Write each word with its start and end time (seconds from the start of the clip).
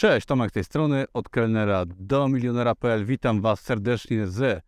Cześć, 0.00 0.26
Tomek 0.26 0.50
z 0.50 0.52
tej 0.52 0.64
strony, 0.64 1.04
od 1.14 1.28
kelnera 1.28 1.84
do 1.86 2.28
milionera.pl. 2.28 3.04
Witam 3.04 3.40
Was 3.40 3.60
serdecznie 3.60 4.26
ze 4.26 4.62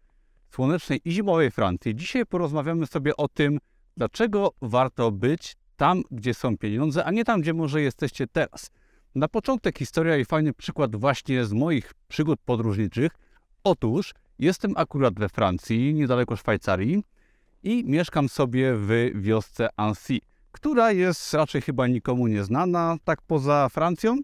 słonecznej 0.51 1.01
i 1.05 1.13
zimowej 1.13 1.51
Francji. 1.51 1.95
Dzisiaj 1.95 2.27
porozmawiamy 2.27 2.87
sobie 2.87 3.17
o 3.17 3.29
tym, 3.29 3.59
dlaczego 3.97 4.53
warto 4.63 5.11
być 5.11 5.57
tam, 5.77 6.03
gdzie 6.11 6.35
są 6.35 6.59
pieniądze, 6.59 7.05
a 7.05 7.11
nie 7.11 7.25
tam, 7.25 7.41
gdzie 7.41 7.55
może 7.55 7.83
jesteście 7.83 8.27
teraz. 8.27 8.71
Na 9.15 9.29
początek 9.29 9.79
historia 9.79 10.17
i 10.17 10.25
fajny 10.25 10.53
przykład 10.53 10.97
właśnie 10.97 11.45
z 11.45 11.53
moich 11.53 11.95
przygód 12.09 12.41
podróżniczych. 12.45 13.13
Otóż 13.65 14.15
jestem 14.39 14.73
akurat 14.77 15.19
we 15.19 15.29
Francji, 15.29 15.95
niedaleko 15.95 16.37
Szwajcarii 16.37 17.05
i 17.63 17.85
mieszkam 17.85 18.29
sobie 18.29 18.75
w 18.75 19.11
wiosce 19.15 19.69
Annecy, 19.77 20.19
która 20.53 20.93
jest 20.93 21.35
raczej 21.35 21.63
chyba 21.63 21.87
nikomu 21.87 22.27
nieznana, 22.27 22.97
tak 23.05 23.23
poza 23.23 23.69
Francją 23.69 24.17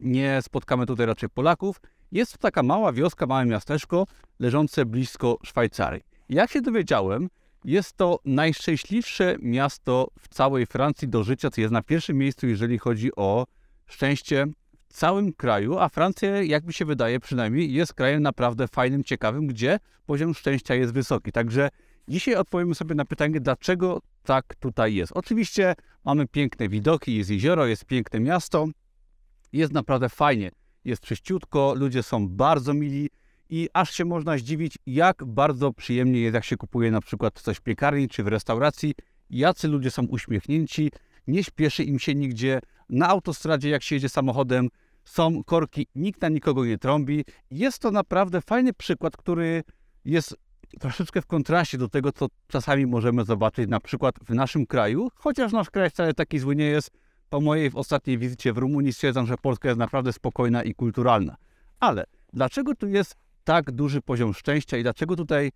nie 0.00 0.42
spotkamy 0.42 0.86
tutaj 0.86 1.06
raczej 1.06 1.28
Polaków. 1.28 1.80
Jest 2.12 2.32
to 2.32 2.38
taka 2.38 2.62
mała 2.62 2.92
wioska, 2.92 3.26
małe 3.26 3.46
miasteczko 3.46 4.06
leżące 4.38 4.84
blisko 4.84 5.38
Szwajcarii. 5.44 6.02
Jak 6.28 6.50
się 6.50 6.60
dowiedziałem, 6.60 7.28
jest 7.64 7.96
to 7.96 8.18
najszczęśliwsze 8.24 9.36
miasto 9.40 10.08
w 10.18 10.28
całej 10.28 10.66
Francji 10.66 11.08
do 11.08 11.24
życia, 11.24 11.50
co 11.50 11.60
jest 11.60 11.72
na 11.72 11.82
pierwszym 11.82 12.16
miejscu, 12.16 12.46
jeżeli 12.46 12.78
chodzi 12.78 13.10
o 13.16 13.46
szczęście 13.86 14.46
w 14.88 14.92
całym 14.92 15.32
kraju, 15.32 15.78
a 15.78 15.88
Francja, 15.88 16.42
jak 16.42 16.66
mi 16.66 16.72
się 16.72 16.84
wydaje 16.84 17.20
przynajmniej, 17.20 17.72
jest 17.72 17.94
krajem 17.94 18.22
naprawdę 18.22 18.68
fajnym, 18.68 19.04
ciekawym, 19.04 19.46
gdzie 19.46 19.78
poziom 20.06 20.34
szczęścia 20.34 20.74
jest 20.74 20.92
wysoki. 20.92 21.32
Także 21.32 21.68
dzisiaj 22.08 22.34
odpowiemy 22.34 22.74
sobie 22.74 22.94
na 22.94 23.04
pytanie, 23.04 23.40
dlaczego 23.40 24.00
tak 24.22 24.54
tutaj 24.54 24.94
jest. 24.94 25.12
Oczywiście 25.14 25.74
mamy 26.04 26.28
piękne 26.28 26.68
widoki, 26.68 27.16
jest 27.16 27.30
jezioro, 27.30 27.66
jest 27.66 27.84
piękne 27.84 28.20
miasto, 28.20 28.66
jest 29.56 29.72
naprawdę 29.72 30.08
fajnie, 30.08 30.50
jest 30.84 31.02
czyściutko, 31.02 31.74
ludzie 31.76 32.02
są 32.02 32.28
bardzo 32.28 32.74
mili 32.74 33.10
i 33.50 33.68
aż 33.72 33.90
się 33.90 34.04
można 34.04 34.38
zdziwić, 34.38 34.78
jak 34.86 35.24
bardzo 35.24 35.72
przyjemnie 35.72 36.20
jest, 36.20 36.34
jak 36.34 36.44
się 36.44 36.56
kupuje 36.56 36.90
na 36.90 37.00
przykład 37.00 37.40
coś 37.40 37.56
w 37.56 37.60
piekarni 37.60 38.08
czy 38.08 38.22
w 38.22 38.26
restauracji. 38.26 38.94
Jacy 39.30 39.68
ludzie 39.68 39.90
są 39.90 40.06
uśmiechnięci, 40.06 40.90
nie 41.26 41.44
śpieszy 41.44 41.84
im 41.84 41.98
się 41.98 42.14
nigdzie. 42.14 42.60
Na 42.88 43.08
autostradzie, 43.08 43.68
jak 43.68 43.82
się 43.82 43.94
jedzie 43.94 44.08
samochodem, 44.08 44.68
są 45.04 45.44
korki, 45.44 45.86
nikt 45.94 46.22
na 46.22 46.28
nikogo 46.28 46.64
nie 46.64 46.78
trąbi. 46.78 47.24
Jest 47.50 47.78
to 47.78 47.90
naprawdę 47.90 48.40
fajny 48.40 48.72
przykład, 48.72 49.16
który 49.16 49.62
jest 50.04 50.36
troszeczkę 50.80 51.22
w 51.22 51.26
kontraście 51.26 51.78
do 51.78 51.88
tego, 51.88 52.12
co 52.12 52.26
czasami 52.46 52.86
możemy 52.86 53.24
zobaczyć 53.24 53.68
na 53.68 53.80
przykład 53.80 54.14
w 54.24 54.30
naszym 54.30 54.66
kraju, 54.66 55.08
chociaż 55.14 55.52
nasz 55.52 55.70
kraj 55.70 55.90
wcale 55.90 56.14
taki 56.14 56.38
zły 56.38 56.56
nie 56.56 56.64
jest 56.64 56.90
po 57.30 57.40
mojej 57.40 57.70
ostatniej 57.74 58.18
wizycie 58.18 58.52
w 58.52 58.58
Rumunii 58.58 58.92
stwierdzam, 58.92 59.26
że 59.26 59.36
Polska 59.36 59.68
jest 59.68 59.78
naprawdę 59.78 60.12
spokojna 60.12 60.62
i 60.62 60.74
kulturalna. 60.74 61.36
Ale 61.80 62.04
dlaczego 62.32 62.74
tu 62.74 62.88
jest 62.88 63.16
tak 63.44 63.70
duży 63.70 64.02
poziom 64.02 64.34
szczęścia 64.34 64.76
i 64.76 64.82
dlaczego 64.82 65.16
tutaj 65.16 65.52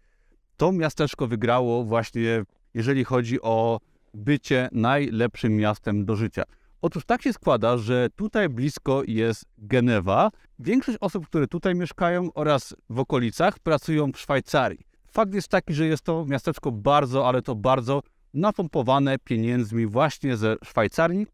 to 0.56 0.72
miasteczko 0.72 1.26
wygrało 1.26 1.84
właśnie, 1.84 2.44
jeżeli 2.74 3.04
chodzi 3.04 3.42
o 3.42 3.80
bycie 4.14 4.68
najlepszym 4.72 5.56
miastem 5.56 6.04
do 6.04 6.16
życia? 6.16 6.42
Otóż 6.82 7.04
tak 7.04 7.22
się 7.22 7.32
składa, 7.32 7.76
że 7.76 8.08
tutaj 8.16 8.48
blisko 8.48 9.02
jest 9.06 9.44
Genewa. 9.58 10.30
Większość 10.58 10.98
osób, 11.00 11.26
które 11.26 11.46
tutaj 11.46 11.74
mieszkają 11.74 12.32
oraz 12.34 12.74
w 12.90 12.98
okolicach 12.98 13.58
pracują 13.58 14.12
w 14.12 14.18
Szwajcarii. 14.18 14.86
Fakt 15.12 15.34
jest 15.34 15.48
taki, 15.48 15.74
że 15.74 15.86
jest 15.86 16.02
to 16.02 16.24
miasteczko 16.28 16.72
bardzo, 16.72 17.28
ale 17.28 17.42
to 17.42 17.54
bardzo 17.54 18.02
napompowane 18.34 19.18
pieniędzmi 19.18 19.86
właśnie 19.86 20.36
ze 20.36 20.56
Szwajcarii, 20.64 21.26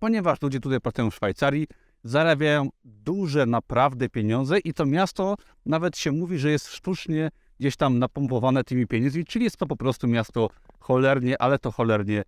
ponieważ 0.00 0.42
ludzie 0.42 0.60
tutaj 0.60 0.80
pracują 0.80 1.10
w 1.10 1.14
Szwajcarii, 1.14 1.66
zarabiają 2.04 2.68
duże 2.84 3.46
naprawdę 3.46 4.08
pieniądze 4.08 4.58
i 4.58 4.74
to 4.74 4.86
miasto 4.86 5.36
nawet 5.66 5.98
się 5.98 6.12
mówi, 6.12 6.38
że 6.38 6.50
jest 6.50 6.68
sztucznie 6.68 7.30
gdzieś 7.60 7.76
tam 7.76 7.98
napompowane 7.98 8.64
tymi 8.64 8.86
pieniędzmi, 8.86 9.24
czyli 9.24 9.44
jest 9.44 9.56
to 9.56 9.66
po 9.66 9.76
prostu 9.76 10.08
miasto 10.08 10.50
cholernie, 10.80 11.42
ale 11.42 11.58
to 11.58 11.72
cholernie 11.72 12.22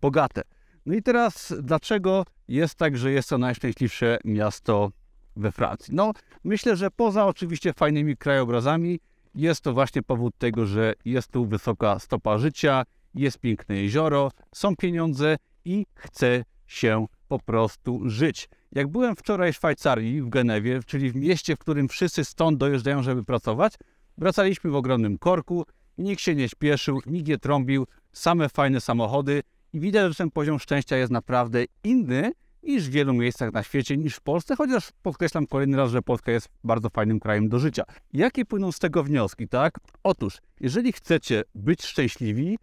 bogate. 0.00 0.42
No 0.86 0.94
i 0.94 1.02
teraz 1.02 1.54
dlaczego 1.62 2.24
jest 2.48 2.74
tak, 2.74 2.96
że 2.96 3.12
jest 3.12 3.28
to 3.28 3.38
najszczęśliwsze 3.38 4.18
miasto 4.24 4.90
we 5.36 5.52
Francji? 5.52 5.94
No 5.94 6.12
myślę, 6.44 6.76
że 6.76 6.90
poza 6.90 7.26
oczywiście 7.26 7.72
fajnymi 7.72 8.16
krajobrazami 8.16 9.00
jest 9.34 9.60
to 9.60 9.72
właśnie 9.72 10.02
powód 10.02 10.34
tego, 10.38 10.66
że 10.66 10.94
jest 11.04 11.28
tu 11.28 11.46
wysoka 11.46 11.98
stopa 11.98 12.38
życia, 12.38 12.84
jest 13.14 13.38
piękne 13.38 13.76
jezioro, 13.76 14.30
są 14.54 14.76
pieniądze 14.76 15.36
i 15.64 15.86
chce 15.94 16.44
się 16.72 17.06
po 17.28 17.38
prostu 17.38 18.00
żyć. 18.04 18.48
Jak 18.72 18.88
byłem 18.88 19.16
wczoraj 19.16 19.52
w 19.52 19.56
Szwajcarii, 19.56 20.22
w 20.22 20.28
Genewie, 20.28 20.80
czyli 20.86 21.10
w 21.10 21.16
mieście, 21.16 21.56
w 21.56 21.58
którym 21.58 21.88
wszyscy 21.88 22.24
stąd 22.24 22.58
dojeżdżają, 22.58 23.02
żeby 23.02 23.24
pracować, 23.24 23.74
wracaliśmy 24.18 24.70
w 24.70 24.74
ogromnym 24.74 25.18
korku, 25.18 25.66
nikt 25.98 26.22
się 26.22 26.34
nie 26.34 26.48
śpieszył, 26.48 27.00
nikt 27.06 27.28
nie 27.28 27.38
trąbił, 27.38 27.86
same 28.12 28.48
fajne 28.48 28.80
samochody 28.80 29.42
i 29.72 29.80
widać, 29.80 30.08
że 30.08 30.14
ten 30.14 30.30
poziom 30.30 30.58
szczęścia 30.58 30.96
jest 30.96 31.12
naprawdę 31.12 31.64
inny 31.84 32.32
niż 32.62 32.88
w 32.88 32.90
wielu 32.90 33.14
miejscach 33.14 33.52
na 33.52 33.62
świecie, 33.62 33.96
niż 33.96 34.14
w 34.14 34.20
Polsce, 34.20 34.56
chociaż 34.56 34.90
podkreślam 35.02 35.46
kolejny 35.46 35.76
raz, 35.76 35.90
że 35.90 36.02
Polska 36.02 36.32
jest 36.32 36.48
bardzo 36.64 36.90
fajnym 36.90 37.20
krajem 37.20 37.48
do 37.48 37.58
życia. 37.58 37.82
Jakie 38.12 38.44
płyną 38.44 38.72
z 38.72 38.78
tego 38.78 39.04
wnioski, 39.04 39.48
tak? 39.48 39.78
Otóż, 40.02 40.38
jeżeli 40.60 40.92
chcecie 40.92 41.42
być 41.54 41.84
szczęśliwi, 41.84 42.58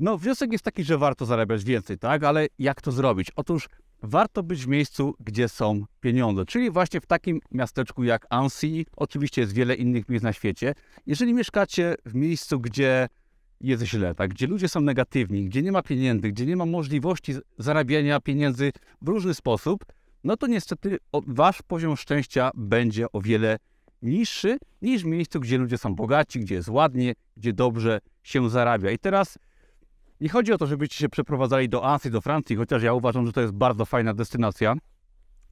no, 0.00 0.18
wniosek 0.18 0.52
jest 0.52 0.64
taki, 0.64 0.84
że 0.84 0.98
warto 0.98 1.26
zarabiać 1.26 1.64
więcej, 1.64 1.98
tak? 1.98 2.24
Ale 2.24 2.46
jak 2.58 2.80
to 2.80 2.92
zrobić? 2.92 3.28
Otóż 3.36 3.68
warto 4.02 4.42
być 4.42 4.64
w 4.64 4.68
miejscu, 4.68 5.14
gdzie 5.20 5.48
są 5.48 5.84
pieniądze, 6.00 6.44
czyli 6.44 6.70
właśnie 6.70 7.00
w 7.00 7.06
takim 7.06 7.40
miasteczku 7.50 8.04
jak 8.04 8.26
Annecy. 8.30 8.84
Oczywiście 8.96 9.40
jest 9.40 9.52
wiele 9.52 9.74
innych 9.74 10.08
miejsc 10.08 10.24
na 10.24 10.32
świecie. 10.32 10.74
Jeżeli 11.06 11.34
mieszkacie 11.34 11.94
w 12.04 12.14
miejscu, 12.14 12.60
gdzie 12.60 13.08
jest 13.60 13.82
źle, 13.82 14.14
tak? 14.14 14.30
gdzie 14.30 14.46
ludzie 14.46 14.68
są 14.68 14.80
negatywni, 14.80 15.44
gdzie 15.44 15.62
nie 15.62 15.72
ma 15.72 15.82
pieniędzy, 15.82 16.28
gdzie 16.28 16.46
nie 16.46 16.56
ma 16.56 16.66
możliwości 16.66 17.34
zarabiania 17.58 18.20
pieniędzy 18.20 18.72
w 19.02 19.08
różny 19.08 19.34
sposób, 19.34 19.84
no 20.24 20.36
to 20.36 20.46
niestety 20.46 20.98
wasz 21.12 21.62
poziom 21.62 21.96
szczęścia 21.96 22.50
będzie 22.54 23.12
o 23.12 23.20
wiele 23.20 23.58
niższy 24.02 24.58
niż 24.82 25.02
w 25.02 25.06
miejscu, 25.06 25.40
gdzie 25.40 25.58
ludzie 25.58 25.78
są 25.78 25.94
bogaci, 25.94 26.40
gdzie 26.40 26.54
jest 26.54 26.68
ładnie, 26.68 27.14
gdzie 27.36 27.52
dobrze 27.52 28.00
się 28.22 28.50
zarabia. 28.50 28.90
I 28.90 28.98
teraz 28.98 29.38
nie 30.20 30.28
chodzi 30.28 30.52
o 30.52 30.58
to, 30.58 30.66
żebyście 30.66 30.96
się 30.96 31.08
przeprowadzali 31.08 31.68
do 31.68 31.84
Azji, 31.84 32.10
do 32.10 32.20
Francji, 32.20 32.56
chociaż 32.56 32.82
ja 32.82 32.92
uważam, 32.92 33.26
że 33.26 33.32
to 33.32 33.40
jest 33.40 33.52
bardzo 33.52 33.84
fajna 33.84 34.14
destynacja. 34.14 34.74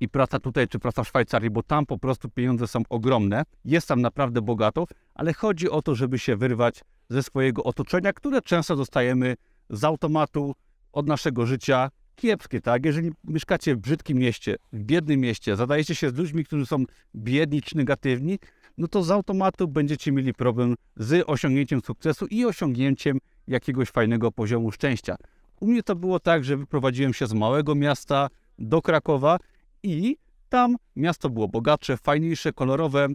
I 0.01 0.09
praca 0.09 0.39
tutaj, 0.39 0.69
czy 0.69 0.79
praca 0.79 1.05
w 1.05 1.09
Szwajcarii, 1.09 1.51
bo 1.51 1.63
tam 1.63 1.87
po 1.87 1.99
prostu 1.99 2.29
pieniądze 2.29 2.67
są 2.67 2.83
ogromne, 2.89 3.43
jest 3.65 3.89
tam 3.89 4.01
naprawdę 4.01 4.43
bogato, 4.43 4.87
ale 5.15 5.33
chodzi 5.33 5.71
o 5.71 5.83
to, 5.83 5.95
żeby 5.95 6.19
się 6.19 6.37
wyrwać 6.37 6.85
ze 7.09 7.23
swojego 7.23 7.65
otoczenia, 7.65 8.13
które 8.13 8.43
często 8.43 8.77
dostajemy 8.77 9.37
z 9.71 9.85
automatu 9.85 10.55
od 10.93 11.07
naszego 11.07 11.47
życia, 11.47 11.91
kiepskie, 12.15 12.61
tak? 12.61 12.87
Jeżeli 12.87 13.11
mieszkacie 13.25 13.75
w 13.75 13.79
brzydkim 13.79 14.19
mieście, 14.19 14.57
w 14.73 14.85
biednym 14.85 15.21
mieście, 15.21 15.57
zadajecie 15.57 15.95
się 15.95 16.11
z 16.11 16.15
ludźmi, 16.15 16.45
którzy 16.45 16.67
są 16.67 16.85
biedni 17.15 17.63
czy 17.63 17.77
negatywni, 17.77 18.39
no 18.79 18.89
to 18.89 19.03
z 19.03 19.11
automatu 19.11 19.69
będziecie 19.69 20.13
mieli 20.13 20.35
problem 20.35 20.75
z 20.97 21.25
osiągnięciem 21.27 21.81
sukcesu 21.81 22.27
i 22.27 22.45
osiągnięciem 22.45 23.19
jakiegoś 23.49 23.89
fajnego 23.89 24.33
poziomu 24.33 24.73
szczęścia. 24.73 25.17
U 25.61 25.67
mnie 25.67 25.83
to 25.83 25.97
było 25.97 26.21
tak, 26.21 26.45
że 26.45 26.57
wyprowadziłem 26.57 27.15
się 27.15 27.27
z 27.27 27.33
małego 27.33 27.75
miasta 27.75 28.29
do 28.59 28.83
Krakowa 28.83 29.39
i 29.83 30.17
tam 30.49 30.77
miasto 30.97 31.31
było 31.31 31.49
bogatsze, 31.49 31.97
fajniejsze, 31.97 32.53
kolorowe 32.53 33.09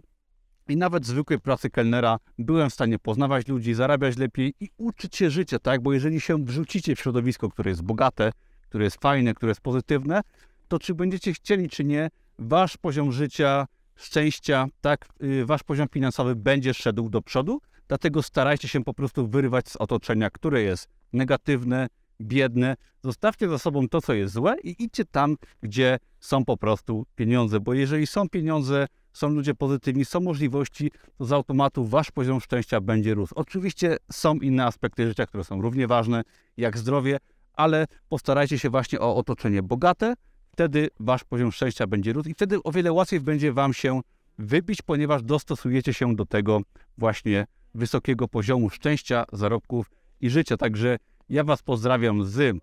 i 0.68 0.76
nawet 0.76 1.06
zwykłej 1.06 1.40
pracy 1.40 1.70
kelnera 1.70 2.18
byłem 2.38 2.70
w 2.70 2.74
stanie 2.74 2.98
poznawać 2.98 3.48
ludzi, 3.48 3.74
zarabiać 3.74 4.16
lepiej 4.16 4.54
i 4.60 4.68
uczyć 4.76 5.16
się 5.16 5.30
życia, 5.30 5.58
tak? 5.58 5.82
Bo 5.82 5.92
jeżeli 5.92 6.20
się 6.20 6.44
wrzucicie 6.44 6.96
w 6.96 7.00
środowisko, 7.00 7.50
które 7.50 7.70
jest 7.70 7.82
bogate, 7.82 8.32
które 8.68 8.84
jest 8.84 9.00
fajne, 9.00 9.34
które 9.34 9.50
jest 9.50 9.60
pozytywne, 9.60 10.20
to 10.68 10.78
czy 10.78 10.94
będziecie 10.94 11.32
chcieli, 11.32 11.68
czy 11.68 11.84
nie, 11.84 12.10
wasz 12.38 12.76
poziom 12.76 13.12
życia, 13.12 13.66
szczęścia, 13.96 14.66
tak, 14.80 15.08
y, 15.22 15.46
wasz 15.46 15.62
poziom 15.62 15.88
finansowy 15.88 16.36
będzie 16.36 16.74
szedł 16.74 17.08
do 17.08 17.22
przodu, 17.22 17.60
Dlatego 17.88 18.22
starajcie 18.22 18.68
się 18.68 18.84
po 18.84 18.94
prostu 18.94 19.28
wyrywać 19.28 19.68
z 19.68 19.76
otoczenia, 19.76 20.30
które 20.30 20.62
jest 20.62 20.88
negatywne, 21.12 21.88
biedne. 22.20 22.76
Zostawcie 23.02 23.48
za 23.48 23.58
sobą 23.58 23.88
to, 23.88 24.00
co 24.00 24.12
jest 24.12 24.34
złe 24.34 24.56
i 24.62 24.82
idźcie 24.82 25.04
tam, 25.04 25.36
gdzie 25.62 25.98
są 26.20 26.44
po 26.44 26.56
prostu 26.56 27.06
pieniądze, 27.16 27.60
bo 27.60 27.74
jeżeli 27.74 28.06
są 28.06 28.28
pieniądze, 28.28 28.86
są 29.12 29.28
ludzie 29.28 29.54
pozytywni, 29.54 30.04
są 30.04 30.20
możliwości, 30.20 30.90
to 31.18 31.24
z 31.24 31.32
automatu 31.32 31.84
wasz 31.84 32.10
poziom 32.10 32.40
szczęścia 32.40 32.80
będzie 32.80 33.14
rósł. 33.14 33.34
Oczywiście 33.36 33.96
są 34.12 34.34
inne 34.34 34.66
aspekty 34.66 35.08
życia, 35.08 35.26
które 35.26 35.44
są 35.44 35.62
równie 35.62 35.86
ważne, 35.86 36.22
jak 36.56 36.78
zdrowie, 36.78 37.18
ale 37.52 37.86
postarajcie 38.08 38.58
się 38.58 38.70
właśnie 38.70 39.00
o 39.00 39.16
otoczenie 39.16 39.62
bogate, 39.62 40.14
wtedy 40.52 40.88
wasz 41.00 41.24
poziom 41.24 41.52
szczęścia 41.52 41.86
będzie 41.86 42.12
rósł 42.12 42.28
i 42.28 42.34
wtedy 42.34 42.62
o 42.62 42.72
wiele 42.72 42.92
łatwiej 42.92 43.20
będzie 43.20 43.52
wam 43.52 43.74
się 43.74 44.00
wybić, 44.38 44.82
ponieważ 44.82 45.22
dostosujecie 45.22 45.94
się 45.94 46.16
do 46.16 46.26
tego 46.26 46.60
właśnie 46.98 47.46
wysokiego 47.74 48.28
poziomu 48.28 48.70
szczęścia, 48.70 49.24
zarobków 49.32 49.90
i 50.20 50.30
życia. 50.30 50.56
Także 50.56 50.98
ja 51.28 51.44
Was 51.44 51.62
pozdrawiam 51.62 52.24
z 52.24 52.56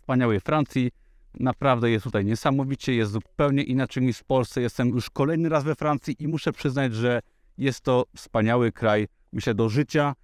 wspaniałej 0.00 0.40
Francji. 0.40 0.90
Naprawdę 1.40 1.90
jest 1.90 2.04
tutaj 2.04 2.24
niesamowicie, 2.24 2.94
jest 2.94 3.12
zupełnie 3.12 3.62
inaczej 3.62 4.02
niż 4.02 4.18
w 4.18 4.24
Polsce. 4.24 4.60
Jestem 4.60 4.88
już 4.88 5.10
kolejny 5.10 5.48
raz 5.48 5.64
we 5.64 5.74
Francji 5.74 6.16
i 6.18 6.28
muszę 6.28 6.52
przyznać, 6.52 6.94
że 6.94 7.20
jest 7.58 7.80
to 7.80 8.04
wspaniały 8.16 8.72
kraj, 8.72 9.08
myślę, 9.32 9.54
do 9.54 9.68
życia. 9.68 10.14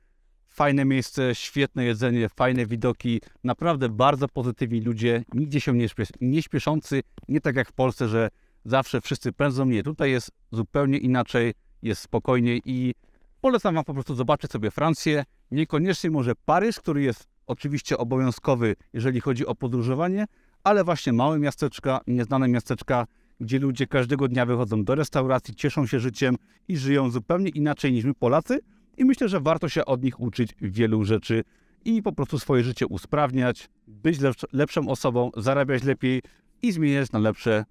Fajne 0.46 0.84
miejsce, 0.84 1.34
świetne 1.34 1.84
jedzenie, 1.84 2.28
fajne 2.28 2.66
widoki, 2.66 3.20
naprawdę 3.44 3.88
bardzo 3.88 4.28
pozytywni 4.28 4.80
ludzie, 4.80 5.24
nigdzie 5.34 5.60
się 5.60 5.72
nie, 5.72 5.88
śpiesz, 5.88 6.08
nie 6.20 6.42
śpieszący, 6.42 7.02
nie 7.28 7.40
tak 7.40 7.56
jak 7.56 7.68
w 7.68 7.72
Polsce, 7.72 8.08
że 8.08 8.28
zawsze 8.64 9.00
wszyscy 9.00 9.32
pędzą. 9.32 9.64
Nie, 9.64 9.82
tutaj 9.82 10.10
jest 10.10 10.30
zupełnie 10.52 10.98
inaczej, 10.98 11.54
jest 11.82 12.02
spokojniej 12.02 12.62
i 12.64 12.94
polecam 13.40 13.74
Wam 13.74 13.84
po 13.84 13.94
prostu 13.94 14.14
zobaczyć 14.14 14.50
sobie 14.50 14.70
Francję, 14.70 15.24
niekoniecznie 15.50 16.10
może 16.10 16.32
Paryż, 16.44 16.78
który 16.78 17.02
jest 17.02 17.26
oczywiście 17.46 17.98
obowiązkowy, 17.98 18.76
jeżeli 18.92 19.20
chodzi 19.20 19.46
o 19.46 19.54
podróżowanie, 19.54 20.26
ale 20.64 20.84
właśnie 20.84 21.12
małe 21.12 21.38
miasteczka, 21.38 22.00
nieznane 22.06 22.48
miasteczka, 22.48 23.06
gdzie 23.40 23.58
ludzie 23.58 23.86
każdego 23.86 24.28
dnia 24.28 24.46
wychodzą 24.46 24.84
do 24.84 24.94
restauracji, 24.94 25.54
cieszą 25.54 25.86
się 25.86 26.00
życiem 26.00 26.36
i 26.68 26.76
żyją 26.76 27.10
zupełnie 27.10 27.48
inaczej 27.48 27.92
niż 27.92 28.04
my 28.04 28.14
Polacy. 28.14 28.60
I 28.96 29.04
myślę, 29.04 29.28
że 29.28 29.40
warto 29.40 29.68
się 29.68 29.84
od 29.84 30.02
nich 30.02 30.20
uczyć 30.20 30.54
wielu 30.60 31.04
rzeczy 31.04 31.44
i 31.84 32.02
po 32.02 32.12
prostu 32.12 32.38
swoje 32.38 32.64
życie 32.64 32.86
usprawniać, 32.86 33.70
być 33.86 34.18
lepsz- 34.18 34.44
lepszą 34.52 34.88
osobą, 34.88 35.30
zarabiać 35.36 35.82
lepiej 35.82 36.22
i 36.62 36.72
zmieniać 36.72 37.12
na 37.12 37.18
lepsze 37.18 37.64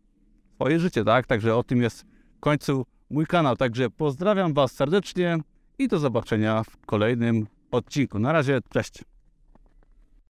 swoje 0.56 0.80
życie, 0.80 1.04
tak? 1.04 1.28
Także 1.28 1.56
o 1.56 1.64
tym 1.64 1.82
jest 1.82 2.06
w 2.38 2.40
końcu 2.40 2.86
mój 3.10 3.26
kanał. 3.26 3.56
Także 3.56 3.90
pozdrawiam 3.90 4.54
Was 4.54 4.72
serdecznie 4.72 5.38
i 5.80 5.88
do 5.88 6.00
zobaczenia 6.00 6.64
w 6.64 6.86
kolejnym 6.86 7.48
odcinku. 7.72 8.20
Na 8.20 8.32
razie, 8.32 8.60
cześć. 8.70 9.04